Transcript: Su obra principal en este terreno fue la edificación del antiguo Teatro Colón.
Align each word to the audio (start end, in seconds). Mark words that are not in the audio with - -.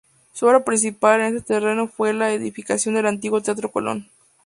Su 0.33 0.47
obra 0.47 0.63
principal 0.65 1.21
en 1.21 1.37
este 1.37 1.53
terreno 1.53 1.87
fue 1.87 2.11
la 2.11 2.33
edificación 2.33 2.95
del 2.95 3.05
antiguo 3.05 3.39
Teatro 3.41 3.71
Colón. 3.71 4.09